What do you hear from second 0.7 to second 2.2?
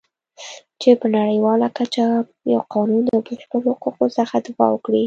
چې په نړیواله کچه